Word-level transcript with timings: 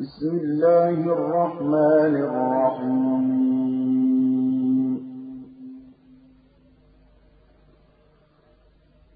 بسم 0.00 0.28
الله 0.28 0.96
الرحمن 1.16 2.14
الرحيم. 2.28 3.26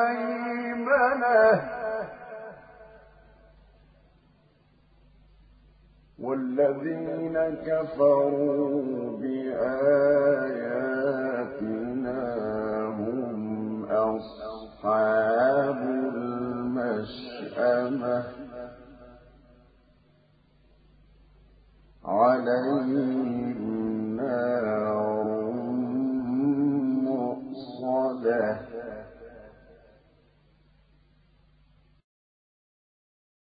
والذين 6.19 7.35
كفروا 7.67 9.17
بآيات 9.21 10.88
嗯。 22.49 23.08